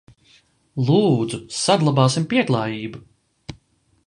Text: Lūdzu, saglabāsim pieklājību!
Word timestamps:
Lūdzu, 0.87 1.39
saglabāsim 1.59 2.27
pieklājību! 2.33 3.07